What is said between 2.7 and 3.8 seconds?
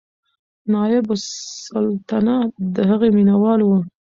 د هغې مینهوال و.